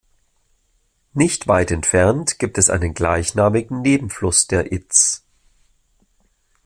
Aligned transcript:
Nicht 1.13 1.47
weit 1.47 1.69
entfernt 1.69 2.39
gibt 2.39 2.57
es 2.57 2.71
einen 2.71 2.95
gleichnamigen 2.95 3.83
Nebenfluss 3.83 4.47
der 4.47 4.71
Itz. 4.71 5.23